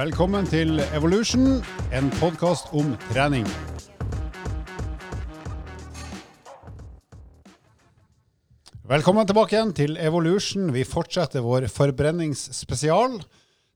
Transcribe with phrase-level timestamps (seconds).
[0.00, 1.58] Velkommen til Evolution,
[1.92, 3.44] en podkast om trening.
[8.88, 10.70] Velkommen tilbake igjen til Evolution.
[10.72, 13.18] Vi fortsetter vår forbrenningsspesial.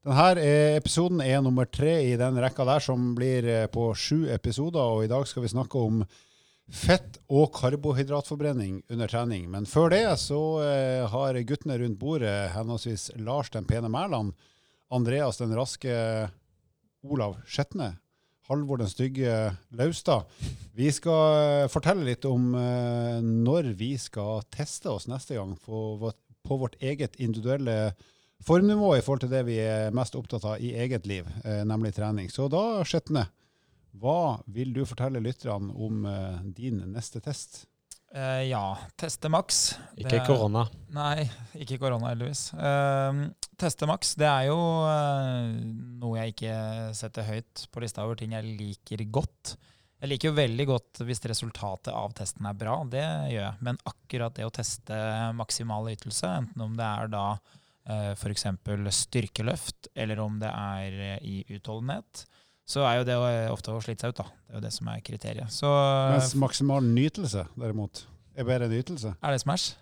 [0.06, 0.46] Denne
[0.78, 4.80] episoden er nummer tre i den rekka der som blir eh, på sju episoder.
[4.80, 6.00] Og i dag skal vi snakke om
[6.72, 9.44] fett- og karbohydratforbrenning under trening.
[9.52, 14.32] Men før det så eh, har guttene rundt bordet, henholdsvis Lars den pene Mæland,
[14.92, 15.92] Andreas den raske
[17.04, 17.94] Olav Skjetne,
[18.48, 20.26] Halvor den stygge Laustad.
[20.76, 26.10] Vi skal eh, fortelle litt om eh, når vi skal teste oss neste gang på,
[26.44, 27.94] på vårt eget individuelle
[28.44, 31.94] formnivå i forhold til det vi er mest opptatt av i eget liv, eh, nemlig
[31.96, 32.28] trening.
[32.30, 33.28] Så da, Skjetne,
[33.94, 37.64] hva vil du fortelle lytterne om eh, din neste test?
[38.14, 38.62] Eh, ja,
[39.00, 39.74] teste maks.
[39.98, 40.68] Ikke er- korona.
[40.94, 41.24] Nei,
[41.58, 42.52] ikke korona, heldigvis.
[42.54, 43.24] Uh,
[43.58, 45.50] teste maks, det er jo uh,
[45.98, 46.58] noe jeg ikke
[46.94, 49.56] setter høyt på lista over ting jeg liker godt.
[50.04, 53.58] Jeg liker jo veldig godt hvis resultatet av testen er bra, det gjør jeg.
[53.66, 54.96] Men akkurat det å teste
[55.34, 58.46] maksimal ytelse, enten om det er da uh, f.eks.
[59.00, 62.26] styrkeløft, eller om det er eh, i utholdenhet,
[62.64, 63.16] så er jo det
[63.52, 64.26] ofte å slite seg ut, da.
[64.48, 65.52] Det er jo det som er kriteriet.
[65.52, 65.68] Så
[66.14, 69.14] Mens maksimal nytelse, derimot, er bedre nytelse.
[69.20, 69.74] er det Smash?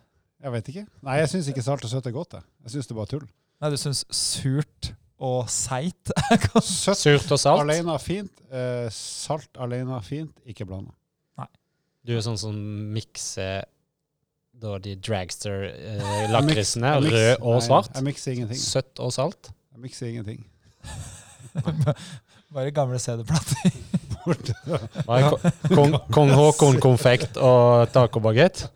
[0.42, 0.86] Jeg vet ikke.
[1.06, 2.34] Nei, jeg syns ikke salt og søtt er godt.
[2.34, 3.28] Jeg, jeg syns det er bare tull.
[3.62, 4.90] Nei, du syns surt
[5.22, 6.66] og seigt er godt?
[6.66, 7.62] Søtt Surt og salt.
[7.62, 8.42] alene fint.
[8.50, 10.90] Eh, salt alene fint, ikke blanda.
[12.02, 12.56] Du er sånn som
[12.90, 13.62] mikser
[14.58, 17.92] da de dragster-lakrisene, eh, rød og svart?
[17.92, 18.00] nei.
[18.00, 18.58] Jeg mikser ingenting.
[18.58, 19.52] Søtt og salt.
[19.70, 20.42] Jeg mikser ingenting.
[22.52, 23.72] Bare gamle CD-plater.
[25.74, 28.66] Kong, Kong Haakon konfekt og tacobagett.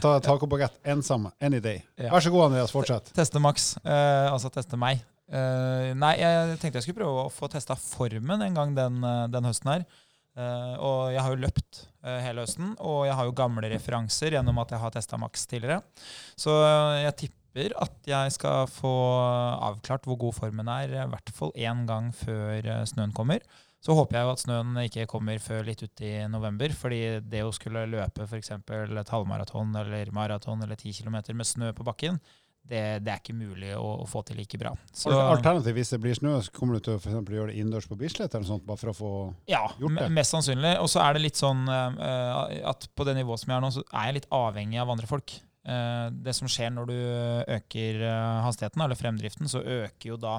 [0.00, 1.32] Ta tacobagett ensamme.
[1.42, 1.82] Any day.
[1.98, 2.12] Ja.
[2.14, 2.72] Vær så god, Andreas.
[2.72, 3.10] Fortsett.
[3.16, 3.74] Teste Max.
[3.84, 5.02] eh, altså teste meg.
[5.28, 9.24] Eh, nei, jeg tenkte jeg skulle prøve å få testa formen en gang den, eh,
[9.34, 9.84] den høsten her.
[10.38, 14.36] Eh, og jeg har jo løpt eh, hele høsten, og jeg har jo gamle referanser
[14.38, 15.82] gjennom at jeg har testa Max tidligere.
[16.38, 18.92] Så eh, jeg tipper at jeg skal få
[19.68, 23.44] avklart hvor god formen er, i hvert fall én gang før eh, snøen kommer.
[23.78, 27.44] Så håper jeg jo at snøen ikke kommer før litt ut i november, fordi det
[27.46, 28.50] å skulle løpe f.eks.
[28.58, 32.18] et halvmaraton eller maraton eller 10 km med snø på bakken,
[32.68, 34.74] det, det er ikke mulig å, å få til like bra.
[34.92, 37.88] Så Alternativt, hvis det blir snø, så kommer du til å for gjøre det innendørs
[37.88, 39.12] på Bislett eller sånt, bare for å få
[39.48, 40.08] ja, gjort det.
[40.10, 40.74] Ja, mest sannsynlig.
[40.82, 43.72] Og så er det litt sånn uh, at på det nivået som jeg er nå,
[43.78, 45.38] så er jeg litt avhengig av andre folk.
[45.68, 46.96] Eh, det som skjer når du
[47.58, 50.38] øker eh, hastigheten, eller fremdriften, så øker jo da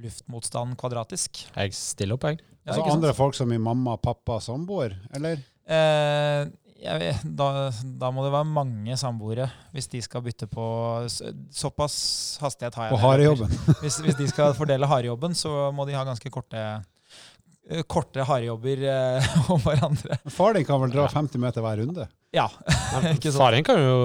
[0.00, 1.42] luftmotstanden kvadratisk.
[1.52, 2.40] Jeg stiller opp, jeg.
[2.64, 5.40] Ja, Altså andre folk som i mamma, pappa, samboer, eller?
[5.70, 6.48] Eh,
[6.80, 7.48] jeg vet, da,
[8.00, 10.64] da må det være mange samboere hvis de skal bytte på
[11.52, 11.96] Såpass
[12.40, 12.94] hastighet har jeg.
[12.94, 13.52] På harejobben.
[13.82, 18.80] Hvis, hvis de skal fordele harejobben, så må de ha ganske korte eh, Korte harejobber
[18.88, 20.16] eh, om hverandre.
[20.32, 22.08] Far din kan vel dra 50 meter hver runde?
[22.34, 22.48] Ja.
[23.12, 23.42] Ikke sant?
[23.42, 24.00] Far din kan jo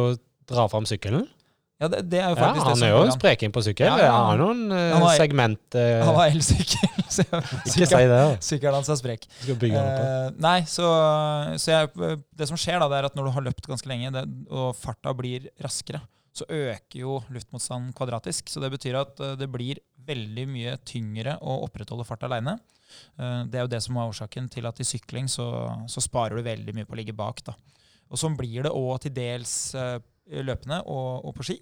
[0.52, 1.26] dra fram sykkelen.
[1.82, 3.64] ja det, det er jo Ja, faktisk det han som er jo en spreking på
[3.66, 3.88] sykkel.
[3.90, 4.12] Ja, ja.
[4.16, 8.22] Han har noen eh, Han var, segment uh, Han har elsykkel, så Ikke si det.
[8.50, 9.28] sykkelen hans er sprek.
[9.42, 10.04] Skal bygge den opp.
[10.06, 10.92] Eh, nei, så,
[11.62, 14.14] så jeg, det som skjer, da, det er at når du har løpt ganske lenge,
[14.16, 16.04] det, og farta blir raskere,
[16.36, 18.50] så øker jo luftmotstanden kvadratisk.
[18.52, 22.60] Så det betyr at eh, det blir veldig mye tyngre å opprettholde fart aleine.
[23.18, 25.48] det er jo det som er årsaken til at i sykling så,
[25.90, 27.42] så sparer du veldig mye på å ligge bak.
[27.48, 27.56] da.
[28.12, 31.60] Og sånn blir det òg til dels eh, løpende og, og på ski.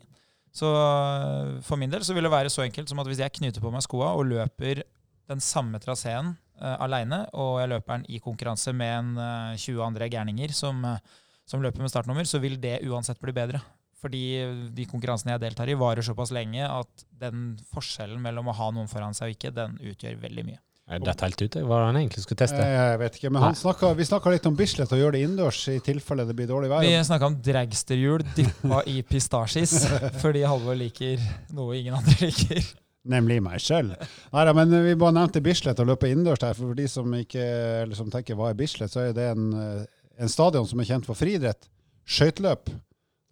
[0.53, 3.34] Så eh, for min del så vil det være så enkelt som at hvis jeg
[3.40, 4.84] knyter på meg skoa og løper
[5.31, 9.79] den samme traseen uh, aleine, og jeg løper den i konkurranse med en uh, 20
[9.85, 11.00] andre gærninger som, uh,
[11.47, 13.62] som løper med startnummer, så vil det uansett bli bedre.
[14.03, 14.19] Fordi
[14.75, 18.91] de konkurransene jeg deltar i, varer såpass lenge at den forskjellen mellom å ha noen
[18.91, 20.59] foran seg og ikke, den utgjør veldig mye.
[20.83, 21.55] Jeg datt helt ut.
[21.63, 22.59] Hva han egentlig skulle teste?
[22.59, 25.21] Eh, Jeg vet ikke, men han snakket, vi snakka litt om Bislett og gjøre det
[25.23, 26.83] innendørs i tilfelle det blir dårlig vær.
[26.83, 29.77] Vi snakka om dragsterhjul dyppa i pistasjis,
[30.24, 31.24] fordi Halvor liker
[31.56, 32.68] noe ingen andre liker.
[33.13, 33.95] Nemlig meg selv.
[34.31, 36.53] Nei da, men vi bare nevnte Bislett og løpe innendørs der.
[36.56, 37.44] For de som ikke
[37.83, 39.85] eller som tenker hva er Bislett, så er det en, eh,
[40.24, 41.68] en stadion som er kjent for friidrett.
[42.07, 42.71] Skøyteløp.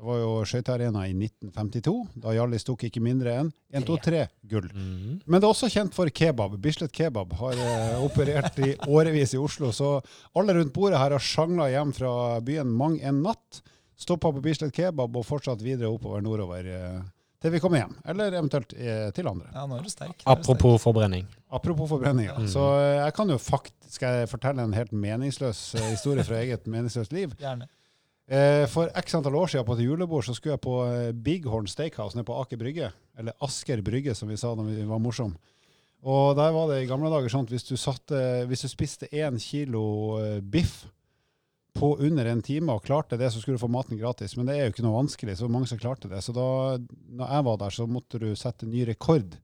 [0.01, 1.92] Det var jo skøytearena i 1952.
[2.24, 4.65] Da Hjallis tok ikke mindre enn 1, 2, 3 gull.
[4.74, 5.19] Mhm.
[5.30, 6.56] Men det er også kjent for kebab.
[6.63, 9.69] Bislett Kebab har eh, operert i årevis i Oslo.
[9.69, 9.92] Så
[10.33, 13.62] alle rundt bordet her har sjangla hjem fra byen mang en natt.
[14.01, 17.03] Stoppa på Bislett Kebab og fortsatt videre oppover nordover eh,
[17.42, 17.94] til vi kommer hjem.
[18.09, 19.51] Eller eventuelt eh, til andre.
[19.53, 20.18] Ja, nå er du sterk.
[20.25, 21.27] Er Apropos forbrenning.
[21.53, 22.25] Apropos forbrenning.
[22.25, 22.39] ja.
[22.42, 22.50] Mm.
[22.50, 26.42] Så eh, jeg kan jo faktisk skal jeg fortelle en helt meningsløs eh, historie fra
[26.42, 27.38] eget meningsløst liv.
[27.38, 27.69] Gjerne.
[28.31, 30.75] Eh, For x antall år siden på et julebord så skulle jeg på
[31.12, 32.92] Big Bighorn Steakhouse nede på Aker Brygge.
[33.19, 35.36] Eller Asker Brygge, som vi sa da vi var morsomme.
[36.01, 38.18] Og der var det i gamle dager sånn at hvis du, satte,
[38.50, 39.83] hvis du spiste én kilo
[40.18, 40.86] eh, biff
[41.78, 44.34] på under en time og klarte det, så skulle du få maten gratis.
[44.38, 46.24] Men det er jo ikke noe vanskelig, så mange som klarte det.
[46.25, 49.38] Så da når jeg var der, så måtte du sette ny rekord.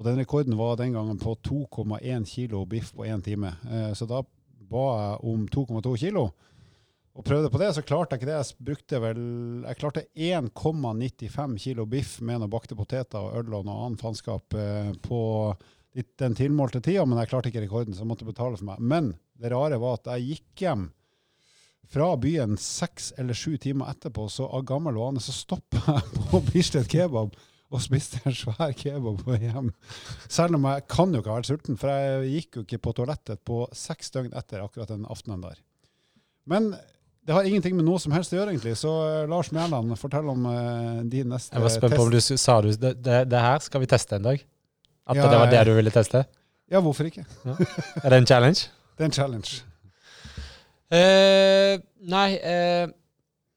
[0.00, 3.54] Og den rekorden var den gangen på 2,1 kilo biff på én time.
[3.68, 4.24] Eh, så da
[4.72, 6.30] ba jeg om 2,2 kilo.
[7.12, 8.38] Og prøvde på det, så klarte jeg ikke det.
[8.38, 9.20] Jeg brukte vel
[9.66, 14.56] Jeg klarte 1,95 kilo biff med noen bakte poteter og øl og noe annet faenskap
[14.56, 15.20] eh, på
[15.92, 18.80] den tilmålte tida, men jeg klarte ikke rekorden, så jeg måtte betale for meg.
[18.80, 20.86] Men det rare var at jeg gikk hjem
[21.92, 26.40] fra byen seks eller sju timer etterpå, så av gammel vane så stoppa jeg på
[26.48, 27.36] Bislett kebab
[27.72, 29.68] og spiste en svær kebab på hjem.
[30.32, 32.96] Selv om jeg kan jo ikke ha vært sulten, for jeg gikk jo ikke på
[32.96, 35.60] toalettet på seks døgn etter akkurat den aftenen der.
[36.48, 36.72] Men
[37.26, 38.74] det har ingenting med noe som helst å gjøre, egentlig.
[38.80, 41.56] Så uh, Lars Mæland, fortell om uh, din neste test.
[41.56, 44.18] Jeg var spent på om du sa du det, det, det her skal vi teste
[44.18, 44.46] en dag.
[45.06, 46.24] At Ja, det var det du ville teste?
[46.72, 47.26] Ja, hvorfor ikke?
[47.44, 48.70] Er det en challenge?
[48.92, 49.62] Det er en challenge.
[50.92, 51.80] Uh,
[52.12, 52.90] nei, uh,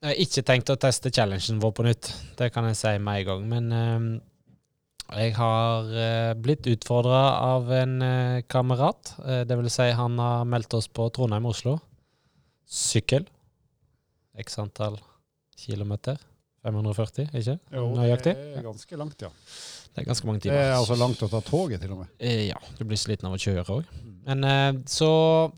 [0.06, 2.08] jeg har ikke tenkt å teste challengen vår på nytt.
[2.38, 3.46] Det kan jeg si med en gang.
[3.50, 4.04] Men eh,
[5.18, 9.16] jeg har eh, blitt utfordra av en eh, kamerat.
[9.26, 11.80] Eh, det vil si, han har meldt oss på Trondheim-Oslo.
[12.70, 13.26] Sykkel.
[14.42, 14.98] X antall
[15.60, 16.18] kilometer.
[16.66, 17.60] 540, ikke?
[17.70, 18.34] Nøyaktig?
[18.34, 19.30] det er ganske langt, ja.
[19.96, 20.58] Det er ganske mange timer.
[20.58, 22.08] Det er altså langt å ta toget, til og med.
[22.20, 23.92] Eh, Ja, du blir sliten av å kjøre òg.
[24.26, 25.10] Men eh, så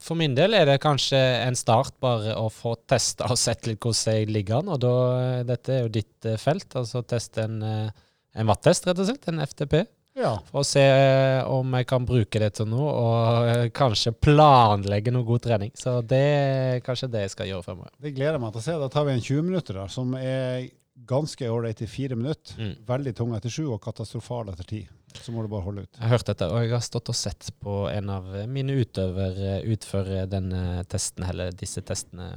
[0.03, 3.79] for min del er det kanskje en start bare å få testa og sett litt
[3.79, 4.73] hvordan jeg ligger an.
[4.75, 9.07] Og da, eh, dette er jo ditt felt, altså teste en, en wattest, rett og
[9.07, 9.31] slett.
[9.31, 9.85] En FTP.
[10.17, 10.31] Ja.
[10.49, 15.13] For å se eh, om jeg kan bruke det til noe, og eh, kanskje planlegge
[15.13, 15.71] noe god trening.
[15.77, 17.93] Så det er kanskje det jeg skal gjøre fremover.
[18.01, 18.77] Det gleder jeg meg til å se.
[18.81, 20.67] Da tar vi en 20 minutter, der, som er
[21.07, 22.57] ganske ålreit i fire minutter.
[22.57, 22.73] Mm.
[22.89, 24.79] Veldig tung etter sju og katastrofal etter ti.
[25.21, 25.93] Så må du bare holde ut.
[25.93, 29.59] Jeg har hørt dette, og jeg har stått og sett på en av mine utøvere
[29.69, 32.31] utføre denne testen, eller disse testene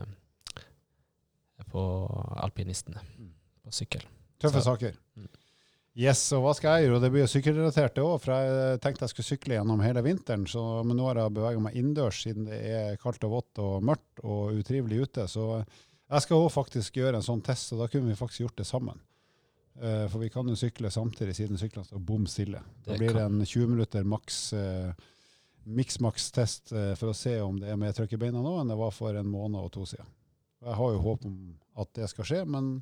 [1.71, 1.83] på
[2.45, 3.33] alpinistene Mm.
[3.65, 4.03] på sykkel.
[4.41, 4.93] Tøffe Så- saker.
[5.17, 5.29] Mm.
[6.01, 7.01] Yes, og hva skal jeg gjøre?
[7.03, 10.47] Det blir jo sykkelrelatert det òg, for jeg tenkte jeg skulle sykle gjennom hele vinteren,
[10.49, 13.85] så, men nå har jeg beveget meg innendørs siden det er kaldt og vått og
[13.85, 15.27] mørkt og utrivelig ute.
[15.29, 18.63] Så jeg skal òg faktisk gjøre en sånn test, og da kunne vi faktisk gjort
[18.63, 19.03] det sammen.
[19.81, 22.63] Uh, for vi kan jo sykle samtidig siden syklene står bom stille.
[22.87, 24.91] Da blir det en 20 minutter maks uh,
[25.69, 28.81] miks-maks-test uh, for å se om det er mer trøkk i beina nå enn det
[28.81, 30.09] var for en måned og to siden.
[30.65, 31.37] Jeg har jo håp om
[31.81, 32.79] at det skal skje, men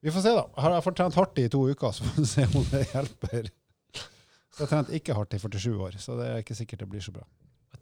[0.00, 0.44] vi får se, da.
[0.62, 3.48] Har jeg fått trent hardt i to uker, så får vi se om det hjelper.
[3.96, 6.90] Så jeg har trent ikke hardt i 47 år, så det er ikke sikkert det
[6.92, 7.24] blir så bra.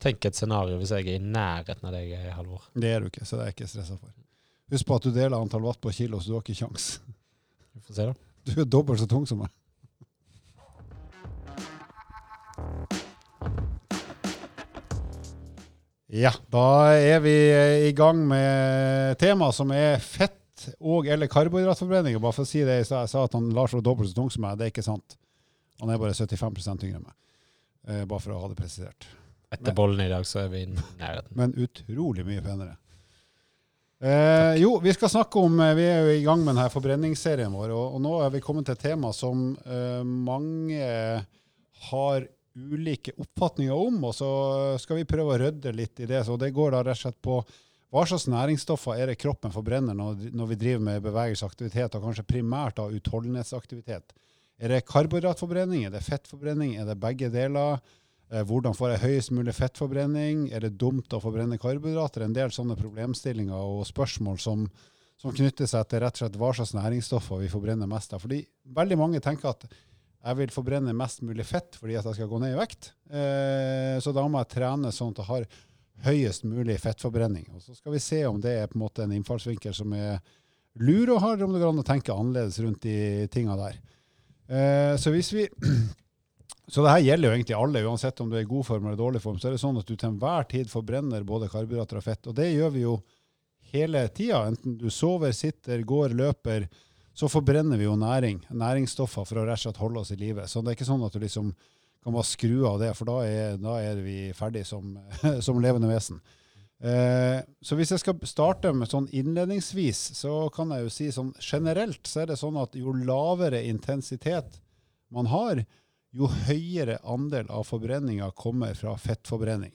[0.03, 2.65] Tenk et scenario hvis jeg er i nærheten av deg, Halvor.
[2.75, 4.15] Det er du ikke, så det er jeg ikke stressa for.
[4.75, 6.89] Husk på at du deler antall watt på kilo, så du har ikke kjangs.
[7.75, 8.17] Vi får se, da.
[8.45, 9.53] Du er dobbelt så tung som meg.
[16.15, 17.35] Ja, da er vi
[17.89, 20.44] i gang med tema som er fett
[20.81, 22.17] og eller karbohydratforbrenning.
[22.23, 24.19] Bare for å si det, jeg sa, jeg sa at han Lars var dobbelt så
[24.19, 24.57] tung som meg.
[24.61, 25.19] Det er ikke sant.
[25.83, 27.19] Han er bare 75 yngre enn meg.
[27.89, 29.09] Eh, bare for å ha det presisert.
[29.55, 31.35] Etter bollen i dag, så er vi i nærheten.
[31.39, 32.77] Men utrolig mye penere.
[34.05, 37.53] Eh, jo, vi skal snakke om eh, Vi er jo i gang med denne forbrenningsserien
[37.55, 40.89] vår, og, og nå er vi kommet til et tema som eh, mange
[41.91, 44.29] har ulike oppfatninger om, og så
[44.83, 46.21] skal vi prøve å rydde litt i det.
[46.27, 47.39] Så det går da rett og slett på
[47.95, 52.27] hva slags næringsstoffer er det kroppen forbrenner når, når vi driver med bevegelsesaktivitet, og kanskje
[52.27, 54.15] primært da utholdenhetsaktivitet.
[54.59, 57.79] Er det karbohydratforbrenning, er det fettforbrenning, er det begge deler?
[58.33, 60.49] Eh, Hvordan får jeg høyest mulig fettforbrenning?
[60.51, 62.25] Er det dumt å forbrenne karbohydrater?
[62.27, 64.65] En del sånne problemstillinger og spørsmål som,
[65.21, 68.25] som knytter seg til rett og slett hva slags næringsstoffer vi forbrenner mest av.
[68.25, 68.41] Fordi
[68.75, 72.43] veldig mange tenker at jeg vil forbrenne mest mulig fett fordi at jeg skal gå
[72.43, 72.91] ned i vekt.
[73.07, 75.49] Eh, så da må jeg trene sånn at jeg har
[76.05, 77.47] høyest mulig fettforbrenning.
[77.55, 80.19] Og så skal vi se om det er på en måte en innfallsvinkel som er
[80.83, 83.77] lur å ha, om det går an å tenke annerledes rundt de tinga der.
[84.49, 85.47] Eh, så hvis vi
[86.73, 88.99] så det her gjelder jo egentlig alle, uansett om du er i god form eller
[88.99, 89.39] dårlig form.
[89.39, 92.27] Så er det sånn at du til enhver tid forbrenner både karbohydrater og fett.
[92.31, 92.97] Og det gjør vi jo
[93.75, 94.47] hele tida.
[94.49, 96.67] Enten du sover, sitter, går, løper,
[97.15, 100.49] så forbrenner vi jo næring, næringsstoffer for å rett og slett holde oss i live.
[100.51, 101.53] Så det er ikke sånn at du liksom
[102.05, 104.97] kan bare skru av det, for da er, da er vi ferdig som,
[105.47, 106.21] som levende vesen.
[106.85, 111.33] Eh, så hvis jeg skal starte med sånn innledningsvis, så kan jeg jo si sånn
[111.41, 114.61] generelt så er det sånn at jo lavere intensitet
[115.15, 115.63] man har,
[116.15, 119.73] jo høyere andel av forbrenninga kommer fra fettforbrenning.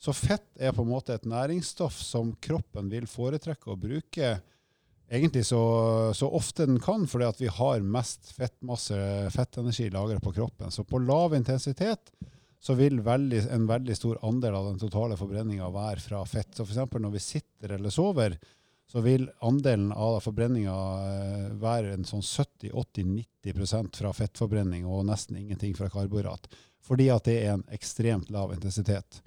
[0.00, 4.34] Så fett er på en måte et næringsstoff som kroppen vil foretrekke å bruke
[5.14, 5.62] egentlig så,
[6.14, 8.96] så ofte den kan, fordi at vi har mest fettmasse,
[9.34, 10.72] fettenergi lagret på kroppen.
[10.74, 12.12] Så på lav intensitet
[12.64, 16.54] så vil veldig, en veldig stor andel av den totale forbrenninga være fra fett.
[16.56, 16.94] Så f.eks.
[16.96, 18.38] når vi sitter eller sover,
[18.88, 20.76] så vil andelen av forbrenninga
[21.08, 26.48] eh, være en sånn 70-80-90% fra fettforbrenning og nesten ingenting fra karbohydrat.
[26.84, 29.20] Fordi at det er en ekstremt lav intensitet.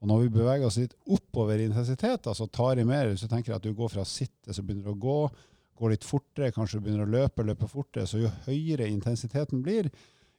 [0.00, 3.52] Og når vi beveger oss litt oppover i intensitet, altså tar i mer, så tenker
[3.52, 5.18] jeg at du går fra sitte, så begynner du å gå,
[5.80, 8.08] går litt fortere, kanskje du begynner å løpe, løpe fortere.
[8.08, 9.90] Så jo høyere intensiteten blir,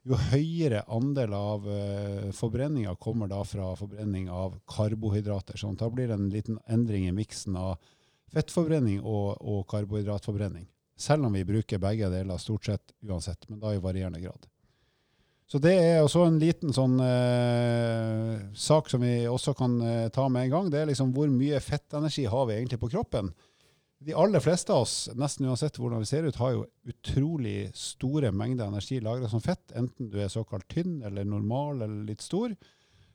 [0.01, 5.61] jo høyere andel av uh, forbrenninga kommer da fra forbrenning av karbohydrater.
[5.61, 7.75] sånn da blir det en liten endring i miksen av
[8.33, 10.65] fettforbrenning og, og karbohydratforbrenning.
[10.97, 14.50] Selv om vi bruker begge deler stort sett uansett, men da i varierende grad.
[15.51, 20.29] Så det er også en liten sånn eh, sak som vi også kan eh, ta
[20.31, 20.69] med en gang.
[20.71, 23.33] Det er liksom hvor mye fettenergi har vi egentlig på kroppen.
[24.01, 28.31] De aller fleste av oss, nesten uansett hvordan vi ser ut, har jo utrolig store
[28.31, 32.55] mengder energi lagra som fett, enten du er såkalt tynn eller normal eller litt stor.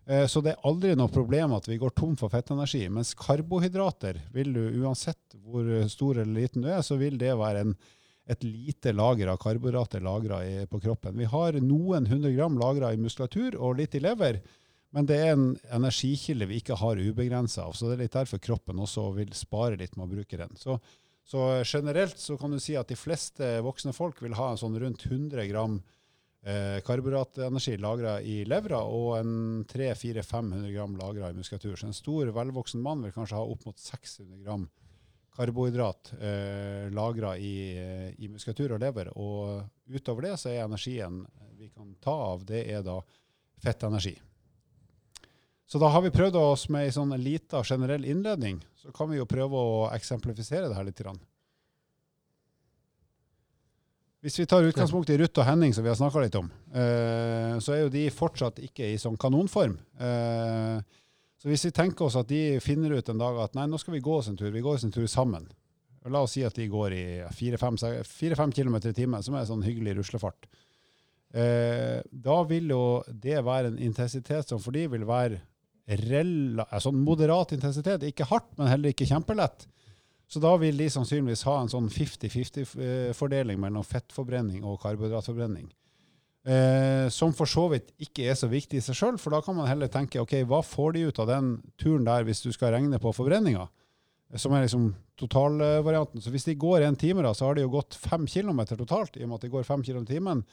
[0.05, 2.85] Eh, så det er aldri noe problem at vi går tom for fettenergi.
[2.93, 7.65] Mens karbohydrater vil du, uansett hvor stor eller liten du er, så vil det være
[7.65, 7.79] en
[8.27, 11.17] et lite lager av karbohydrater lagra på kroppen.
[11.19, 14.41] Vi har noen hundre gram lagra i muskulatur og litt i lever,
[14.95, 17.77] men det er en energikilde vi ikke har ubegrensa av.
[17.77, 20.57] Så det er litt derfor kroppen også vil spare litt med å bruke den.
[20.59, 20.79] Så,
[21.27, 25.07] så, generelt så kan du si at de fleste voksne folk vil ha sånn rundt
[25.07, 25.79] 100 gram
[26.43, 29.37] eh, karbohydratenergi lagra i levra og en
[29.71, 31.77] 300-400-500 gram lagra i muskulatur.
[31.79, 34.67] Så en stor, velvoksen mann vil kanskje ha opp mot 600 gram
[35.37, 39.13] karbohydrat eh, i, eh, i, muskulatur og lever.
[39.17, 39.63] Og
[39.93, 41.25] utover det så er energien
[41.57, 43.01] vi kan ta av, det er da
[43.63, 44.17] fettenergi.
[45.67, 48.61] Så da har vi prøvd oss med ei sånn lita generell innledning.
[48.79, 51.01] Så kan vi jo prøve å eksemplifisere det her litt.
[54.23, 57.59] Hvis vi tar utgangspunkt i Ruth og Henning, som vi har snakka litt om, eh,
[57.59, 59.77] så er jo de fortsatt ikke i sånn kanonform.
[59.99, 60.81] Eh,
[61.47, 63.95] så hvis vi tenker oss at de finner ut en dag at nei, nå skal
[63.95, 65.45] vi gå oss en tur, vi går oss en tur sammen.
[66.11, 67.05] La oss si at de går i
[67.39, 70.49] 4-5 km i timen, som er en sånn hyggelig ruslefart.
[71.31, 75.39] Eh, da vil jo det være en intensitet som for de vil være
[76.83, 78.09] sånn moderat intensitet.
[78.11, 79.69] Ikke hardt, men heller ikke kjempelett.
[80.27, 85.71] Så da vil de sannsynligvis ha en sånn 50-50-fordeling mellom fettforbrenning og karbohydratforbrenning.
[86.47, 89.57] Eh, som for så vidt ikke er så viktig i seg sjøl, for da kan
[89.57, 92.71] man heller tenke ok, hva får de ut av den turen der hvis du skal
[92.77, 93.67] regne på forbrenninga?
[94.39, 96.23] Som er liksom totalvarianten.
[96.23, 99.19] Så hvis de går én time, da, så har de jo gått fem kilometer totalt,
[99.19, 100.45] i og med at de går fem kilometer i timen.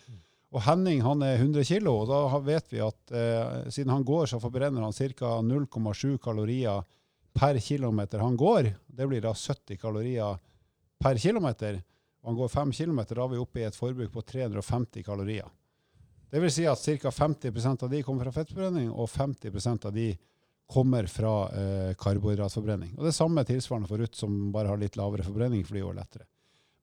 [0.53, 4.27] Og Henning han er 100 kilo, og da vet vi at eh, siden han går,
[4.29, 5.38] så forbrenner han ca.
[5.45, 6.85] 0,7 kalorier
[7.33, 8.69] per kilometer han går.
[8.85, 10.38] Det blir da 70 kalorier
[11.01, 11.81] per kilometer.
[12.23, 15.50] Og han går 5 km, da er vi oppe i et forbruk på 350 kalorier.
[16.33, 17.11] Det vil si at ca.
[17.13, 20.07] 50% av de kommer fra fettforbrenning, og 50% av de
[20.73, 22.95] kommer fra eh, karbohydratforbrenning.
[22.97, 25.99] Og Det samme tilsvarende for Ruth, som bare har litt lavere forbrenning fordi hun er
[26.01, 26.25] lettere.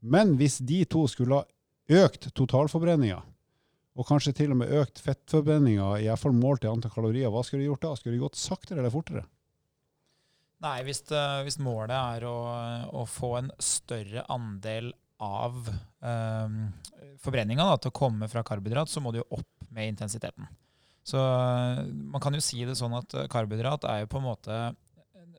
[0.01, 3.19] Men hvis de to skulle ha økt totalforbrenninga,
[3.99, 7.73] og kanskje til og med økt fettforbrenninga, iallfall målt i antall kalorier, hva skulle de
[7.73, 7.97] gjort da?
[7.99, 9.27] Skulle de gått saktere eller fortere?
[10.61, 12.39] Nei, hvis, det, hvis målet er å,
[13.01, 16.59] å, få en større andel av eh,
[17.21, 20.49] forbrenninga til å komme fra karbohydrat, så må du jo opp med intensiteten.
[21.07, 21.21] Så
[22.13, 24.57] man kan jo si det sånn at karbohydrat er jo på en måte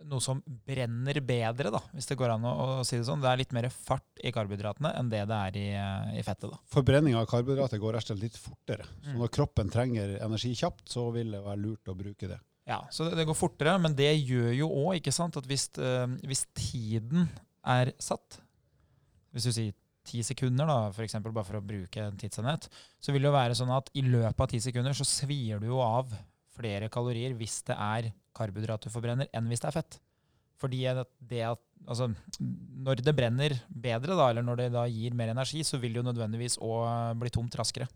[0.08, 3.22] noe som brenner bedre, da, hvis det går an å, å, si det sånn.
[3.24, 5.66] Det er litt mer fart i karbohydratene enn det det er i,
[6.20, 6.50] i fettet.
[6.52, 6.60] da.
[6.74, 8.88] Forbrenninga av karbohydrater går rett og slett litt fortere.
[9.02, 9.20] Så mm.
[9.22, 12.40] når kroppen trenger energi kjapt, så vil det være lurt å bruke det.
[12.70, 16.46] Ja, så det, det går fortere, men det gjør jo òg at hvis, øh, hvis
[16.58, 17.28] tiden
[17.68, 18.40] er satt,
[19.32, 22.68] hvis du sier ti sekunder, da, for eksempel, bare for å bruke en tidsenhet,
[23.02, 25.70] så vil det jo være sånn at i løpet av ti sekunder så svir du
[25.70, 26.14] jo av
[26.58, 30.00] flere kalorier hvis det er karbohydrat du forbrenner, enn hvis det er fett.
[30.62, 30.82] Fordi
[31.30, 32.12] det at, altså,
[32.42, 36.02] når det brenner bedre, da, eller når det da gir mer energi, så vil det
[36.02, 37.90] jo nødvendigvis òg bli tomt raskere.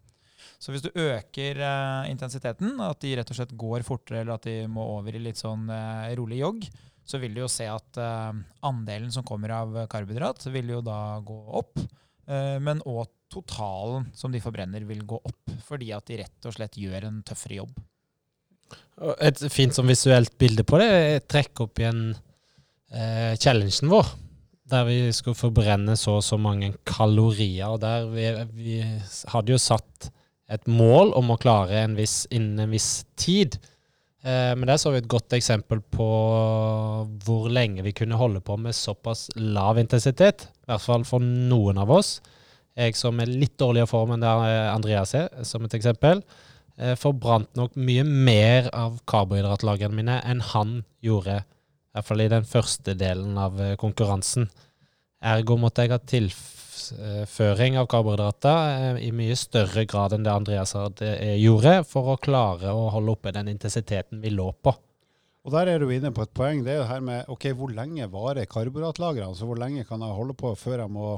[0.61, 4.45] Så hvis du øker uh, intensiteten, at de rett og slett går fortere, eller at
[4.47, 6.67] de må over i litt sånn uh, rolig jogg,
[7.05, 8.33] så vil du jo se at uh,
[8.65, 11.77] andelen som kommer av karbohydrat, vil jo da gå opp.
[12.25, 16.55] Uh, men òg totalen som de forbrenner, vil gå opp, fordi at de rett og
[16.55, 17.77] slett gjør en tøffere jobb.
[19.21, 24.13] Et fint som visuelt bilde på det er trekk opp igjen uh, challengen vår.
[24.65, 27.67] Der vi skulle forbrenne så og så mange kalorier.
[27.69, 28.79] og der vi, vi
[29.29, 30.09] hadde jo satt
[30.49, 33.59] et mål om å klare en viss, innen en viss tid.
[34.25, 36.07] Eh, men der så vi et godt eksempel på
[37.25, 40.47] hvor lenge vi kunne holde på med såpass lav intensitet.
[40.65, 42.17] I hvert fall for noen av oss.
[42.75, 46.23] Jeg som er litt dårligere form enn Andreas er, som et eksempel.
[46.77, 51.37] eh, forbrant nok mye mer av karbohydratlagrene mine enn han gjorde.
[51.45, 54.49] I hvert fall i den første delen av eh, konkurransen.
[55.23, 56.01] Ergo måtte jeg ha
[56.75, 62.19] tilføring av karbohydrater eh, i mye større grad enn det Andreas eh, gjorde, for å
[62.21, 64.75] klare å holde oppe den intensiteten vi lå på.
[65.45, 66.63] Og der er du inne på et poeng.
[66.65, 69.29] Det er det her med ok, hvor lenge varer karbohydratlagrene?
[69.29, 71.09] Altså hvor lenge kan jeg holde på før jeg må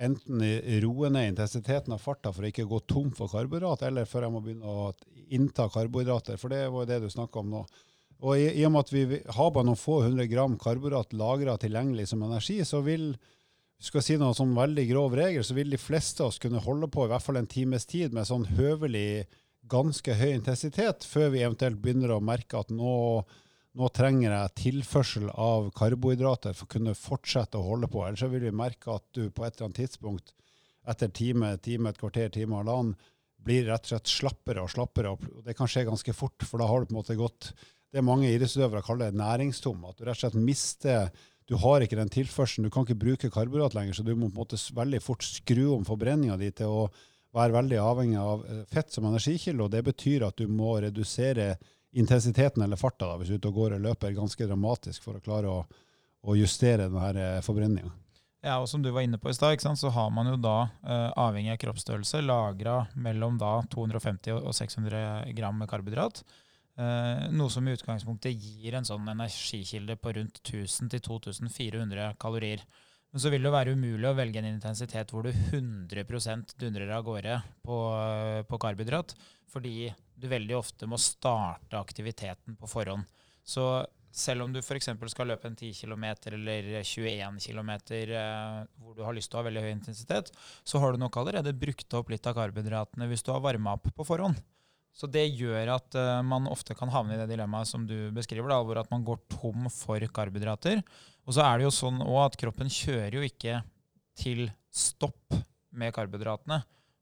[0.00, 0.44] enten
[0.80, 4.32] roe ned intensiteten av farta for å ikke gå tom for karbohydrat, eller før jeg
[4.32, 4.86] må begynne å
[5.36, 6.40] innta karbohydrater.
[6.40, 7.66] For det var jo det du snakka om nå.
[8.20, 11.58] Og i, i, og med at vi har bare noen få hundre gram karbohydrat lagra
[11.60, 13.12] tilgjengelig som energi, så vil
[13.80, 16.88] skal si noen sånn veldig grov regel, så vil de fleste av oss kunne holde
[16.92, 19.24] på i hvert fall en times tid med sånn høvelig
[19.70, 23.24] ganske høy intensitet, før vi eventuelt begynner å merke at nå
[23.78, 28.02] nå trenger jeg tilførsel av karbohydrater for å kunne fortsette å holde på.
[28.02, 30.32] Ellers vil vi merke at du på et eller annet tidspunkt
[30.90, 32.96] etter time, time, et kvarter, time og halvannen
[33.40, 35.12] blir rett og slett slappere og slappere.
[35.14, 37.52] Og det kan skje ganske fort, for da har du på en måte gått
[37.94, 39.86] det mange idrettsutøvere kaller næringstom.
[39.86, 41.12] At du rett og slett mister
[41.50, 42.68] Du har ikke den tilførselen.
[42.68, 45.64] Du kan ikke bruke karbohydrat lenger, så du må på en måte veldig fort skru
[45.74, 46.84] om forbrenninga di til å
[47.34, 49.66] være veldig avhengig av eh, fett som energikilde.
[49.66, 51.56] Og det betyr at du må redusere
[51.90, 55.24] intensiteten eller farta hvis du er ute og går og løper ganske dramatisk for å
[55.24, 55.64] klare å,
[56.22, 57.90] å justere denne eh, forbrenninga.
[58.46, 61.10] Ja, og som du var inne på i stad, så har man jo da, uh,
[61.26, 66.22] avhengig av kroppsstørrelse, lagra mellom da 250 og 600 gram karbohydrat.
[66.80, 72.64] Uh, noe som i utgangspunktet gir en sånn energikilde på rundt 1000-2400 kalorier.
[73.10, 76.04] Men så vil det være umulig å velge en intensitet hvor du 100
[76.56, 77.78] dundrer av gårde på,
[78.46, 79.16] på karbohydrat,
[79.50, 83.08] fordi du veldig ofte må starte aktiviteten på forhånd.
[83.42, 83.66] Så
[84.14, 84.88] selv om du f.eks.
[85.12, 89.42] skal løpe en 10 km eller 21 km eh, hvor du har lyst til å
[89.42, 90.32] ha veldig høy intensitet,
[90.64, 93.90] så har du nok allerede brukt opp litt av karbohydratene hvis du har varma opp
[93.94, 94.38] på forhånd.
[94.96, 98.50] Så det gjør at uh, man ofte kan havne i det dilemmaet som du beskriver,
[98.50, 100.82] da, hvor at man går tom for karbohydrater.
[101.26, 103.60] Og så er det jo sånn òg at kroppen kjører jo ikke
[104.18, 105.38] til stopp
[105.70, 106.60] med karbohydratene,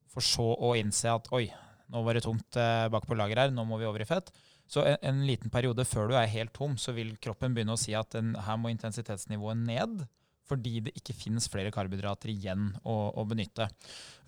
[0.09, 1.47] for så å innse at oi,
[1.89, 4.31] nå var det tomt uh, bak på lageret her, nå må vi over i fett.
[4.69, 7.81] Så en, en, liten periode før du er helt tom, så vil kroppen begynne å
[7.81, 10.05] si at den, her må intensitetsnivået ned.
[10.49, 13.67] Fordi det ikke finnes flere karbohydrater igjen å, å benytte.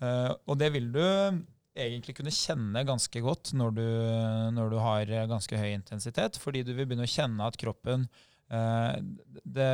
[0.02, 1.02] Uh, og det vil du
[1.72, 3.86] egentlig kunne kjenne ganske godt når du,
[4.56, 6.38] når du, har ganske høy intensitet.
[6.42, 8.06] Fordi du vil begynne å kjenne at kroppen
[8.52, 8.98] eh,
[9.44, 9.70] det,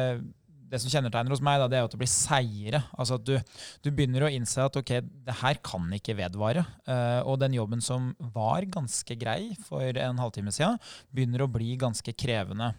[0.69, 2.83] det som kjennetegner hos meg, da, det er at det blir seire.
[2.95, 3.35] Altså at du,
[3.85, 4.95] du, begynner å innse at ok,
[5.27, 6.65] det her kan ikke vedvare.
[6.89, 10.79] Eh, og den jobben som var ganske grei for en halvtime siden,
[11.15, 12.75] begynner å bli ganske krevende.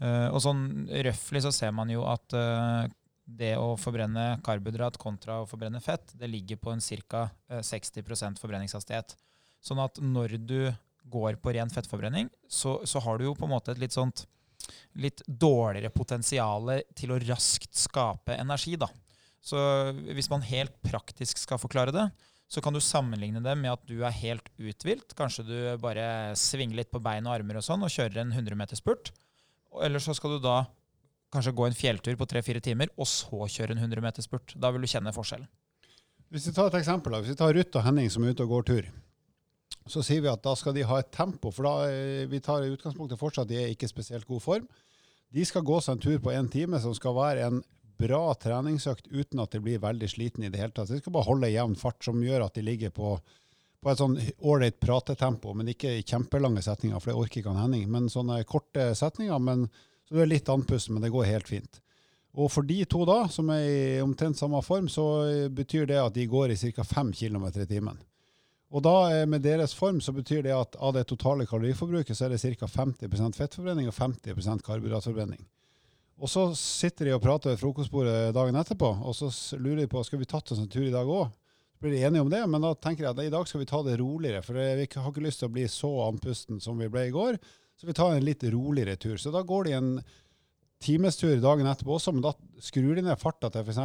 [0.00, 0.64] Eh, og sånn
[1.08, 2.86] røftlig så ser man jo at uh,
[3.24, 7.28] det å forbrenne karbohydrat kontra å forbrenne fett, det ligger på en ca.
[7.48, 9.16] 60% forbrenningshastighet.
[9.64, 10.58] Sånn at når du
[11.04, 14.26] går på ren fettforbrenning, så, så har du jo på en måte et litt sånt
[14.96, 18.76] litt dårligere potensial til å raskt skape energi.
[18.80, 18.88] Da.
[19.44, 19.58] Så
[20.14, 22.06] hvis man helt praktisk skal forklare det,
[22.48, 25.16] så kan du sammenligne det med at du er helt uthvilt.
[25.18, 26.06] Kanskje du bare
[26.38, 29.10] svinger litt på bein og armer og sånn, og kjører en 100 meter spurt.
[29.82, 30.62] Eller så skal du da
[31.34, 34.54] kanskje gå en fjelltur på tre-fire timer, og så kjøre en 100-meter spurt.
[34.56, 35.50] Da vil du kjenne forskjellen.
[36.34, 37.14] Hvis vi tar et eksempel.
[37.20, 38.94] Hvis vi tar Ruth og Henning som er ute og går tur
[39.86, 42.64] så sier vi at da skal de ha et tempo, for da eh, vi tar
[42.64, 44.66] i utgangspunktet fortsatt de er ikke spesielt god form.
[45.34, 47.62] De skal gå seg en tur på én time som skal være en
[48.00, 50.90] bra treningsøkt uten at de blir veldig sliten i det hele tatt.
[50.90, 53.16] De skal bare holde jevn fart, som gjør at de ligger på,
[53.84, 57.66] på et sånn ålreit pratetempo, men ikke i kjempelange setninger, for det orker ikke han
[57.66, 57.86] Henning.
[57.92, 59.68] Men sånne korte setninger, men,
[60.08, 61.80] så du er litt andpusten, men det går helt fint.
[62.34, 65.04] Og for de to da, som er i omtrent samme form, så
[65.54, 66.84] betyr det at de går i ca.
[66.84, 68.00] 5 km i timen.
[68.74, 72.26] Og da eh, med deres form så betyr det at av det totale kaloriforbruket så
[72.26, 72.66] er det ca.
[72.66, 75.44] 50% fettforbrenning og 50% karbohydratforbrenning.
[76.18, 80.02] Og så sitter de og prater ved frokostbordet dagen etterpå, og så lurer de på
[80.06, 81.30] skal vi tatt oss en tur i dag òg.
[81.74, 83.68] Så blir de enige om det, men da tenker jeg at i dag skal vi
[83.70, 84.42] ta det roligere.
[84.46, 87.38] For vi har ikke lyst til å bli så andpusten som vi ble i går,
[87.80, 89.16] så vi tar en litt roligere tur.
[89.20, 89.90] Så da går de en
[90.84, 93.80] timestur dagen etterpå også, men da skrur de ned farta til f.eks.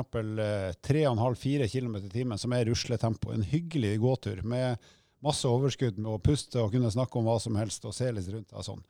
[0.86, 3.32] 3,5-4 km i timen, som er rusletempo.
[3.34, 4.80] En hyggelig gåtur med
[5.25, 8.30] masse overskudd med å puste og kunne snakke om hva som helst og se litt
[8.32, 8.84] rundt deg sånn.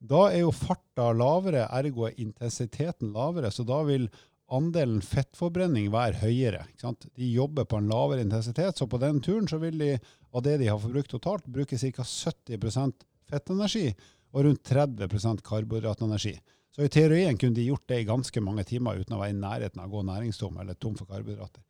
[0.00, 4.08] Da er jo farta lavere, ergo er intensiteten lavere, så da vil
[4.50, 6.64] andelen fettforbrenning være høyere.
[6.80, 9.92] De jobber på en lavere intensitet, så på den turen vil de
[10.32, 12.06] av det de har forbrukt totalt, bruke ca.
[12.06, 13.90] 70% fettenergi
[14.32, 16.36] og rundt 30% karbohydratenergi.
[16.70, 19.40] Så i teorien kunne de gjort det i ganske mange timer uten å være i
[19.40, 21.62] nærheten av å gå næringstom eller tom for karbohydrater.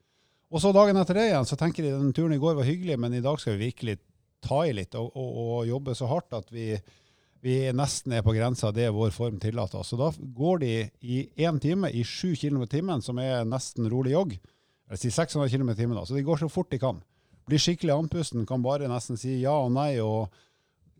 [0.51, 2.99] Og så dagen etter det igjen så tenker de den turen i går var hyggelig,
[3.01, 4.01] men i dag skal vi virkelig
[4.44, 6.73] ta i litt og, og, og jobbe så hardt at vi,
[7.44, 9.85] vi nesten er på grensa det vår form tillater.
[9.87, 13.88] Så da går de i én time i sju km i timen, som er nesten
[13.92, 14.37] rolig jogg.
[14.90, 16.05] Eller si 600 km i timen, da.
[16.05, 16.99] Så de går så fort de kan.
[17.49, 19.92] Blir skikkelig andpusten, kan bare nesten si ja og nei.
[20.03, 20.35] og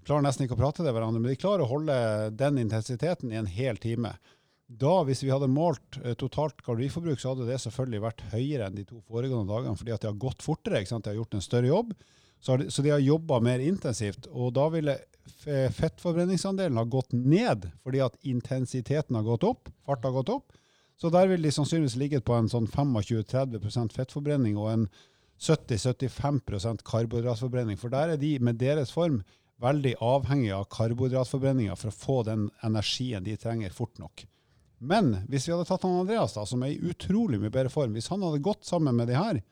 [0.07, 1.97] klarer nesten ikke å prate til hverandre, men de klarer å holde
[2.39, 4.15] den intensiteten i en hel time.
[4.71, 8.79] Da, hvis vi hadde målt eh, totalt kaloriforbruk, så hadde det selvfølgelig vært høyere enn
[8.79, 10.85] de to foregående dagene, fordi at de har gått fortere.
[10.87, 11.95] De har gjort en større jobb.
[12.41, 14.29] Så, de, har jobba mer intensivt.
[14.31, 14.95] Og da ville
[15.77, 20.57] fettforbrenningsandelen ha gått ned, fordi at intensiteten har gått opp, Farten har gått opp.
[21.01, 24.87] Så der vil de sannsynligvis ligget på en sånn 25-30% fettforbrenning og en
[25.41, 27.79] 70-75% karbohydratforbrenning.
[27.81, 29.23] For der er de med deres form
[29.61, 34.25] veldig avhengig av karbohydratforbrenninga for å få den energien de trenger, fort nok.
[34.81, 37.93] Men hvis vi hadde tatt han Andreas, da, som er i utrolig mye bedre form,
[37.97, 39.43] hvis han hadde gått sammen med de her,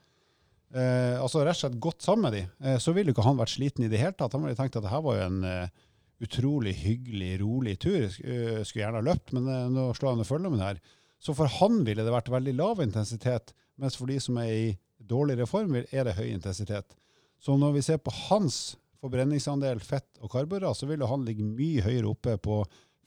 [0.73, 3.53] eh, altså rett og slett gått sammen med de, eh, så ville ikke han vært
[3.53, 4.33] sliten i det hele tatt.
[4.33, 5.85] Han ville tenkt at det her var jo en eh,
[6.25, 8.09] utrolig hyggelig, rolig tur.
[8.09, 10.81] Uh, skulle gjerne ha løpt, men uh, nå slår han og følger med det her.
[11.23, 14.67] Så for han ville det vært veldig lav intensitet, mens for de som er i
[14.99, 16.97] dårligere form, er det høy intensitet.
[17.39, 21.85] Så når vi ser på hans forbrenningsandel fett og karbohydrat, så vil han ligge mye
[21.85, 22.61] høyere oppe på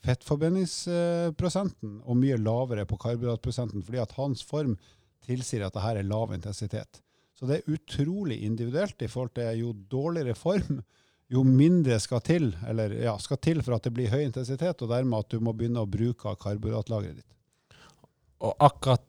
[0.06, 4.78] fettforbrenningsprosenten og mye lavere på karbohydratprosenten, fordi at hans form
[5.26, 7.02] tilsier at det her er lav intensitet.
[7.38, 10.82] Så det er utrolig individuelt i forhold til jo dårligere form,
[11.32, 14.92] jo mindre skal til, eller, ja, skal til for at det blir høy intensitet, og
[14.92, 17.78] dermed at du må begynne å bruke karbohydratlageret ditt.
[18.42, 19.06] Og akkurat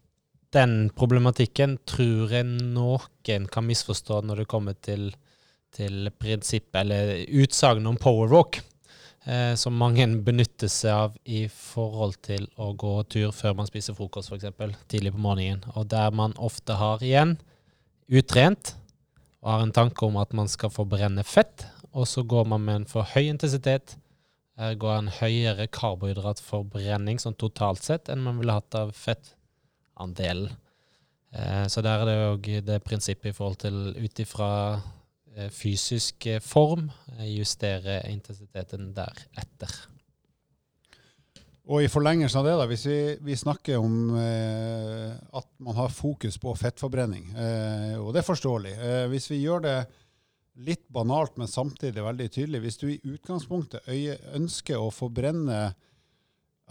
[0.53, 5.11] den problematikken tror jeg noen kan misforstå når det kommer til,
[5.73, 8.61] til prinsippet eller utsagnet om powerwalk
[9.25, 13.97] eh, som mange benytter seg av i forhold til å gå tur før man spiser
[13.97, 14.77] frokost, f.eks.
[14.91, 15.65] tidlig på morgenen.
[15.77, 17.37] Og der man ofte har igjen
[18.13, 18.75] utrent
[19.43, 22.81] og har en tanke om at man skal forbrenne fett, og så går man med
[22.81, 23.97] en for høy intensitet.
[24.61, 30.53] Her går en høyere karbohydratforbrenning sånn totalt sett enn man ville hatt av fettandelen.
[31.33, 34.51] Eh, så der er det òg det prinsippet i forhold til ut ifra
[35.53, 39.75] fysisk eh, form, eh, justere intensiteten deretter.
[41.71, 45.95] Og i forlengelsen av det, da, hvis vi, vi snakker om eh, at man har
[45.95, 49.77] fokus på fettforbrenning, eh, og det er forståelig eh, Hvis vi gjør det
[50.67, 53.87] litt banalt, men samtidig veldig tydelig Hvis du i utgangspunktet
[54.35, 55.63] ønsker å forbrenne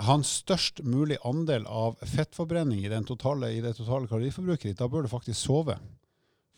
[0.01, 4.87] ha en størst mulig andel av fettforbrenning i, totale, i det totale kaloriforbruket ditt, da
[4.89, 5.75] bør du faktisk sove.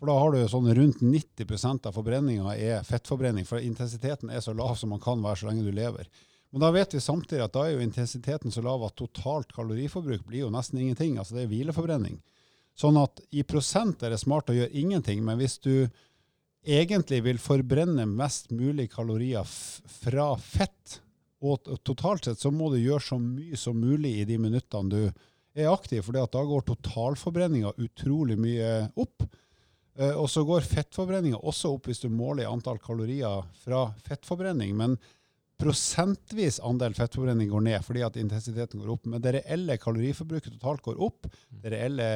[0.03, 4.51] For da har du sånn rundt 90% av forbrenninga er fettforbrenning, for intensiteten er så
[4.51, 6.09] lav som man kan være så lenge du lever.
[6.51, 10.25] Men da vet vi samtidig at da er jo intensiteten så lav at totalt kaloriforbruk
[10.27, 11.13] blir jo nesten ingenting.
[11.15, 12.17] Altså det er hvileforbrenning.
[12.75, 15.87] Sånn at i prosent er det smart å gjøre ingenting, men hvis du
[16.67, 19.47] egentlig vil forbrenne mest mulig kalorier
[20.01, 20.97] fra fett,
[21.39, 24.99] og totalt sett så må du gjøre så mye som mulig i de minuttene du
[25.55, 29.29] er aktiv, for da går totalforbrenninga utrolig mye opp.
[29.99, 34.73] Uh, og så går fettforbrenninga også opp hvis du måler antall kalorier fra fettforbrenning.
[34.77, 34.97] Men
[35.61, 39.05] prosentvis andel fettforbrenning går ned fordi at intensiteten går opp.
[39.09, 41.29] Men det reelle kaloriforbruket totalt går opp.
[41.63, 42.07] Det reelle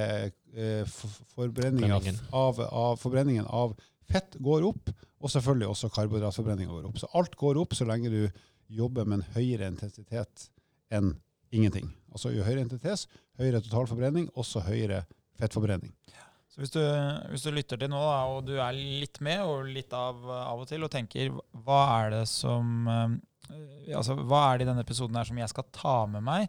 [1.35, 3.77] forbrenningen av, av, forbrenningen av
[4.09, 4.91] fett går opp.
[5.17, 6.99] Og selvfølgelig også karbohydratforbrenninga går opp.
[7.01, 8.21] Så alt går opp så lenge du
[8.67, 10.49] jobber med en høyere intensitet
[10.93, 11.15] enn
[11.55, 11.87] ingenting.
[12.11, 13.07] Altså jo høyere intensitet,
[13.39, 15.03] høyere totalforbrenning, også høyere
[15.39, 15.93] fettforbrenning.
[16.57, 16.81] Så hvis du,
[17.29, 20.63] hvis du, lytter til nå, da, og du er litt med og litt av, av
[20.63, 23.11] og til, og tenker hva er det som eh,
[23.93, 26.47] altså, Hva er det i denne episoden her som jeg skal ta med meg,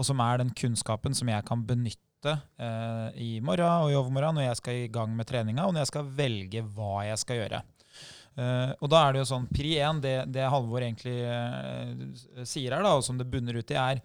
[0.00, 4.40] og som er den kunnskapen som jeg kan benytte eh, i morgen og i overmorgen
[4.40, 7.42] når jeg skal i gang med treninga, og når jeg skal velge hva jeg skal
[7.42, 7.60] gjøre.
[8.40, 12.72] Uh, og da er det jo sånn, Pri 1, det, det Halvor egentlig uh, sier
[12.72, 14.00] her, da, og som det bunner ut i, er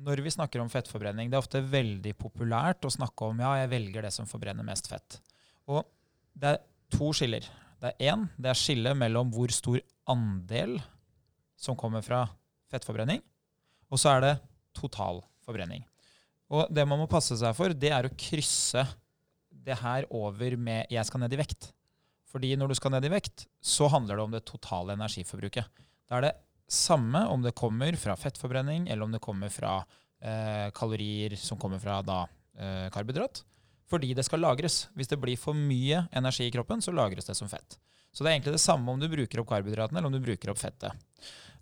[0.00, 3.72] når vi snakker om fettforbrenning, det er ofte veldig populært å snakke om ja, jeg
[3.72, 5.18] velger det som forbrenner mest fett.
[5.68, 5.84] Og
[6.32, 7.44] det er to skiller.
[7.80, 10.78] Det er én, det er skillet mellom hvor stor andel
[11.60, 12.24] som kommer fra
[12.72, 13.20] fettforbrenning,
[13.90, 14.34] og så er det
[14.76, 15.84] total forbrenning.
[16.50, 18.84] Og det man må passe seg for, det er å krysse
[19.50, 21.72] det her over med 'jeg skal ned i vekt'.
[22.30, 25.66] Fordi når du skal ned i vekt, så handler det om det totale energiforbruket.
[26.08, 26.34] Da er det
[26.70, 29.80] samme om det kommer fra fettforbrenning, eller om det kommer fra
[30.22, 32.22] eh, kalorier som kommer fra da,
[32.58, 33.42] eh, karbohydrat.
[33.90, 34.84] Fordi det skal lagres.
[34.94, 37.78] Hvis det blir for mye energi i kroppen, så lagres det som fett.
[38.14, 40.52] Så det er egentlig det samme om du bruker opp karbohydratene eller om du bruker
[40.52, 40.94] opp fettet.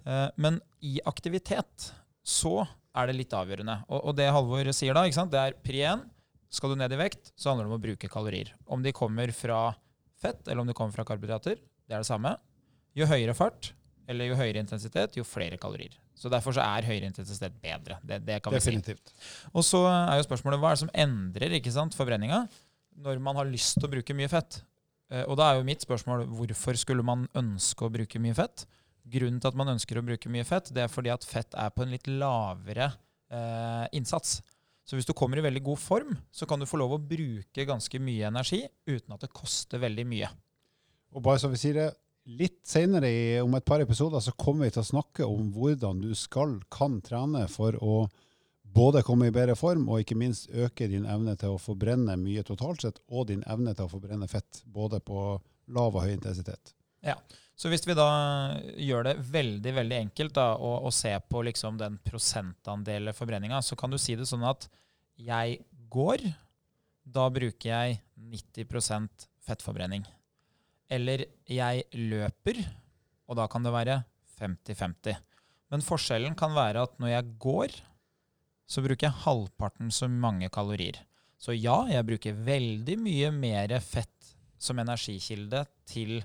[0.05, 1.91] Eh, men i aktivitet
[2.25, 2.61] så
[2.99, 3.81] er det litt avgjørende.
[3.89, 6.05] Og, og det Halvor sier da, det er pri 1.
[6.53, 8.53] Skal du ned i vekt, så handler det om å bruke kalorier.
[8.69, 9.73] Om de kommer fra
[10.21, 12.35] fett eller om de kommer fra karbohydrater, det er det samme.
[12.97, 13.73] Jo høyere fart
[14.09, 15.95] eller jo høyere intensitet, jo flere kalorier.
[16.19, 17.99] Så Derfor så er høyere intensitet bedre.
[18.03, 18.73] Det, det kan vi si.
[19.53, 22.47] Og så er jo spørsmålet hva er det som endrer ikke sant, forbrenninga
[23.05, 24.63] når man har lyst til å bruke mye fett.
[25.13, 28.65] Eh, Og da er jo mitt spørsmål hvorfor skulle man ønske å bruke mye fett?
[29.09, 31.71] Grunnen til at man ønsker å bruke mye fett, det er fordi at fett er
[31.73, 32.91] på en litt lavere
[33.31, 34.41] eh, innsats.
[34.89, 37.65] Så hvis du kommer i veldig god form, så kan du få lov å bruke
[37.69, 40.29] ganske mye energi uten at det koster veldig mye.
[41.15, 41.89] Og bare så vi sier det,
[42.29, 46.11] litt senere om et par episoder så kommer vi til å snakke om hvordan du
[46.19, 48.03] skal, kan trene for å
[48.69, 52.45] både komme i bedre form og ikke minst øke din evne til å forbrenne mye
[52.47, 55.39] totalt sett, og din evne til å forbrenne fett, både på
[55.73, 56.75] lav og høy intensitet.
[57.05, 57.17] Ja,
[57.59, 58.11] Så hvis vi da
[58.79, 63.75] gjør det veldig veldig enkelt da, og, og ser på liksom den prosentandelen forbrenninga, så
[63.75, 64.69] kan du si det sånn at
[65.19, 65.59] jeg
[65.91, 66.23] går,
[67.03, 70.05] da bruker jeg 90% fettforbrenning.
[70.89, 72.63] Eller jeg løper,
[73.29, 73.99] og da kan det være
[74.41, 75.19] 50-50.
[75.69, 77.75] Men forskjellen kan være at når jeg går,
[78.69, 81.01] så bruker jeg halvparten så mange kalorier.
[81.39, 86.19] Så ja, jeg bruker veldig mye mer fett som energikilde til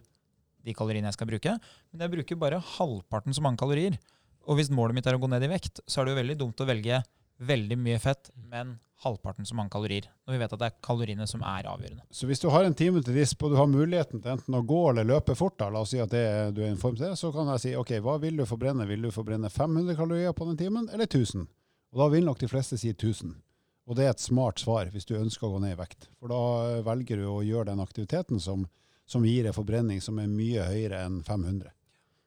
[0.63, 1.57] de kaloriene jeg skal bruke,
[1.91, 3.99] men jeg bruker bare halvparten så mange kalorier.
[4.47, 6.37] Og hvis målet mitt er å gå ned i vekt, så er det jo veldig
[6.39, 7.03] dumt å velge
[7.47, 10.07] veldig mye fett, men halvparten så mange kalorier.
[10.25, 12.05] Når vi vet at det er kaloriene som er avgjørende.
[12.13, 14.63] Så hvis du har en time til disp, og du har muligheten til enten å
[14.67, 16.25] gå eller løpe fort, da, la oss si at det,
[16.55, 18.45] du er i en form til det, så kan jeg si ok, hva vil du
[18.47, 18.87] forbrenne?
[18.89, 21.47] Vil du forbrenne 500 kalorier på den timen, eller 1000?
[21.93, 23.35] Og da vil nok de fleste si 1000.
[23.83, 26.07] Og det er et smart svar hvis du ønsker å gå ned i vekt.
[26.17, 28.63] For da velger du å gjøre den aktiviteten som,
[29.05, 31.73] som gir en forbrenning som er mye høyere enn 500.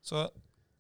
[0.07, 0.29] Så,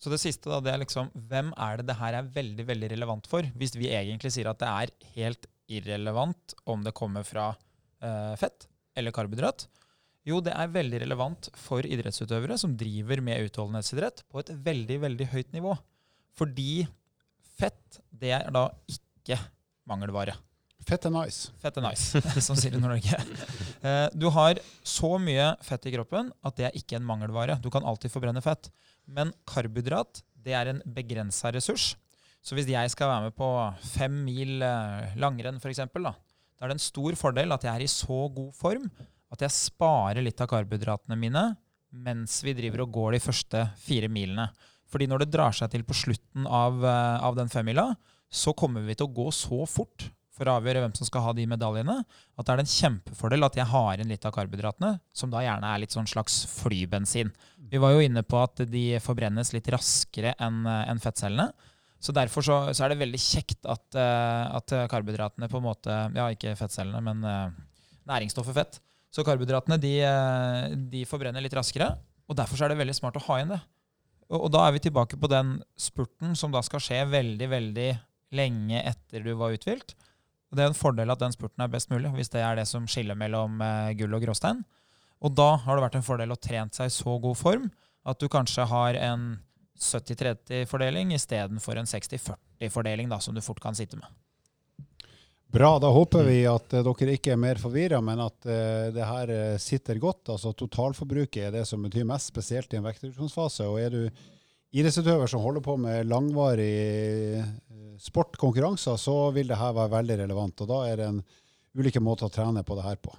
[0.02, 2.90] så det siste, da, det er liksom Hvem er det det her er veldig veldig
[2.92, 3.46] relevant for?
[3.56, 7.48] Hvis vi egentlig sier at det er helt irrelevant om det kommer fra
[8.04, 9.66] eh, fett eller karbohydrat.
[10.26, 15.28] Jo, det er veldig relevant for idrettsutøvere som driver med utholdenhetsidrett på et veldig, veldig
[15.32, 15.74] høyt nivå.
[16.38, 16.86] Fordi
[17.56, 19.38] fett, det er da ikke
[19.88, 20.34] mangelvare.
[20.86, 21.50] Fett er nice.
[21.62, 23.18] Fett er nice, som sier i Nord-Norge.
[23.82, 27.56] Eh, Du har så mye fett i kroppen at det er ikke en mangelvare.
[27.62, 28.70] Du kan alltid forbrenne fett.
[29.06, 31.94] Men karbohydrat det er en begrensa ressurs.
[32.46, 33.48] Så hvis jeg skal være med på
[33.96, 37.84] fem mil eh, langrenn f.eks., da, da er det en stor fordel at jeg er
[37.86, 38.86] i så god form
[39.34, 41.48] at jeg sparer litt av karbohydratene mine
[42.06, 44.46] mens vi driver og går de første fire milene.
[44.90, 47.88] Fordi når det drar seg til på slutten av, eh, av den femmila,
[48.30, 51.34] så kommer vi til å gå så fort for å avgjøre hvem som skal ha
[51.36, 55.32] de medaljene, at det er en kjempefordel at jeg har igjen litt av karbohydratene, som
[55.32, 57.32] da gjerne er litt sånn slags flybensin.
[57.70, 61.50] Vi var jo inne på at de forbrennes litt raskere enn enn fettcellene.
[62.02, 65.94] Så derfor så, så er det veldig kjekt at, eh, at karbohydratene på en måte
[66.14, 67.56] Ja, ikke fettcellene, men eh,
[68.06, 68.78] næringsstoffet fett.
[69.10, 71.94] Så karbohydratene de, eh, de forbrenner litt raskere,
[72.28, 73.62] og derfor så er det veldig smart å ha igjen det.
[74.28, 77.90] Og, og da er vi tilbake på den spurten som da skal skje veldig, veldig
[78.36, 79.96] lenge etter du var uthvilt.
[80.56, 82.86] Det er en fordel at den spurten er best mulig, hvis det er det som
[82.88, 84.62] skiller mellom eh, gull og gråstein.
[85.24, 87.66] Og da har det vært en fordel å trent seg i så god form
[88.06, 89.26] at du kanskje har en
[89.76, 94.08] 70-30-fordeling istedenfor en 60-40-fordeling, da, som du fort kan sitte med.
[95.52, 99.10] Bra, da håper vi at eh, dere ikke er mer forvirra, men at uh, det
[99.10, 100.32] her sitter godt.
[100.32, 103.68] Altså Totalforbruket er det som betyr mest, spesielt i en vektreduksjonsfase.
[103.68, 104.02] Og er du
[104.76, 107.44] idrettsutøver som holder på med langvarig
[107.96, 110.60] eh, sportkonkurranser, så vil det her være veldig relevant.
[110.60, 111.22] Og da er det en
[111.76, 113.16] ulike måter å trene på det her på.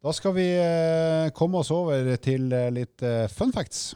[0.00, 3.90] Da skal vi eh, komme oss over til eh, litt eh, fun facts.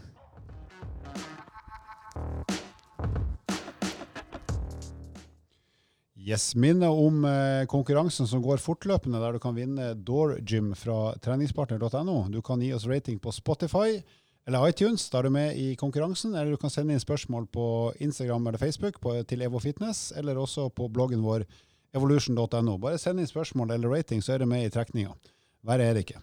[6.24, 7.26] Yes, Minne om
[7.68, 12.14] konkurransen som går fortløpende, der du kan vinne Door Gym fra treningspartner.no.
[12.32, 13.98] Du kan gi oss rating på Spotify
[14.44, 16.34] eller iTunes, da er du med i konkurransen.
[16.34, 17.66] Eller du kan sende inn spørsmål på
[18.04, 21.46] Instagram eller Facebook på, til Evo Fitness, eller også på bloggen vår
[21.96, 22.76] evolution.no.
[22.82, 25.14] Bare send inn spørsmål eller rating, så er du med i trekninga.
[25.64, 26.20] Verre er det ikke.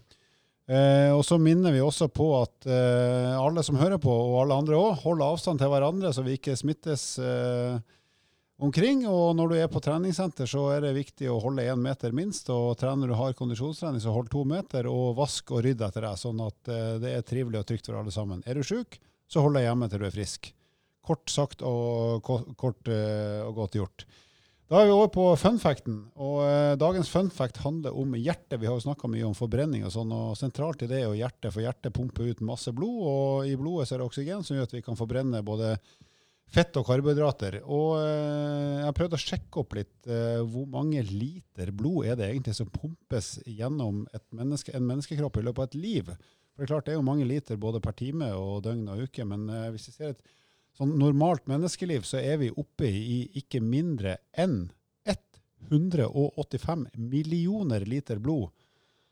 [0.72, 4.60] Eh, og så minner vi også på at eh, alle som hører på, og alle
[4.62, 7.82] andre òg, holder avstand til hverandre, så vi ikke smittes eh,
[8.62, 9.04] omkring.
[9.10, 12.50] Og når du er på treningssenter, så er det viktig å holde én meter minst.
[12.54, 16.22] Og trener du hard kondisjonstrening, så hold to meter, og vask og rydd etter deg,
[16.22, 18.44] sånn at eh, det er trivelig og trygt for alle sammen.
[18.46, 19.00] Er du sjuk,
[19.32, 20.52] så hold deg hjemme til du er frisk.
[21.02, 24.06] Kort sagt og kort eh, og godt gjort.
[24.72, 25.98] Da er vi over på funfacten.
[26.24, 28.56] Og eh, dagens funfact handler om hjertet.
[28.62, 31.18] Vi har jo snakka mye om forbrenning og sånn, og sentralt i det er jo
[31.18, 34.56] hjertet, for hjertet pumper ut masse blod, og i blodet så er det oksygen som
[34.56, 35.74] gjør at vi kan forbrenne både
[36.52, 37.62] fett og karbohydrater.
[37.64, 42.30] Og jeg har prøvd å sjekke opp litt eh, hvor mange liter blod er det
[42.32, 44.04] egentlig som pumpes gjennom
[44.36, 46.12] menneske, en menneskekropp i løpet av et liv.
[46.52, 49.08] For det er klart det er jo mange liter både per time og døgn og
[49.08, 50.24] uke, men eh, hvis vi ser et
[50.78, 54.70] sånn normalt menneskeliv, så er vi oppe i ikke mindre enn
[55.70, 58.50] 185 millioner liter blod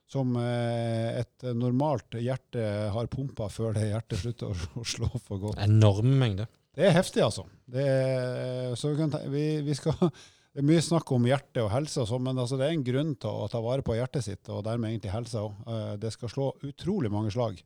[0.10, 5.62] som eh, et normalt hjerte har pumpa før det hjertet slutter å slå for godt.
[5.62, 6.50] Enorme mengder.
[6.78, 7.44] Det er heftig, altså.
[7.70, 9.96] Det er, så vi, ta- vi, vi skal,
[10.54, 12.86] det er mye snakk om hjerte og helse, og så, men altså, det er en
[12.88, 15.60] grunn til å ta vare på hjertet sitt, og dermed egentlig helsa òg.
[16.02, 17.60] Det skal slå utrolig mange slag,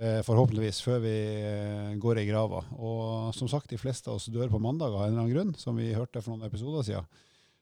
[0.00, 1.14] eh, forhåpentligvis, før vi
[1.46, 2.64] eh, går i grava.
[2.80, 5.54] Og som sagt, de fleste av oss dør på mandag av en eller annen grunn,
[5.60, 7.10] som vi hørte for noen episoder siden.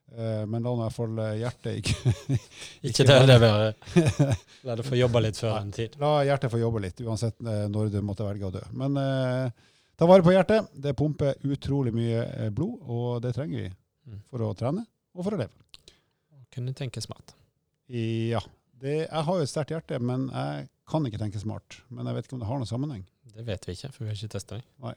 [0.09, 2.39] Eh, Men la nå i hvert fall eh, hjertet ikke
[2.89, 3.67] Ikke det det være.
[4.65, 5.99] La det få jobbe litt før en tid.
[6.01, 8.63] La hjertet få jobbe litt, uansett eh, når du måtte velge å dø.
[8.81, 9.67] Men eh,
[9.99, 10.69] ta vare på hjertet.
[10.75, 13.75] Det pumper utrolig mye eh, blod, og det trenger vi
[14.09, 14.23] Mm.
[14.31, 15.53] for å trene og for å leve.
[16.55, 17.35] Kunne tenke smart.
[17.93, 18.41] Ja.
[18.79, 21.77] Det, jeg har jo et sterkt hjerte, men jeg kan ikke tenke smart.
[21.93, 23.03] Men jeg vet ikke om det har noen sammenheng.
[23.35, 24.65] Det vet vi ikke, for vi har ikke testa det.
[24.81, 24.97] Er.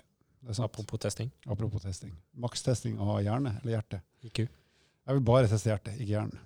[0.63, 1.27] Apropos testing.
[1.45, 2.13] Apropos testing.
[2.39, 3.99] Makstesting av hjerne eller hjerte.
[4.23, 4.39] IQ.
[4.47, 6.39] Jeg vil bare teste hjertet, ikke hjernen.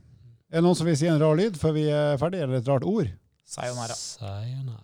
[0.49, 2.71] Er det noen som vil si en rar lyd før vi er ferdige, eller et
[2.73, 3.13] rart ord?
[3.45, 3.93] Sayonara.
[3.93, 4.83] Sayonara.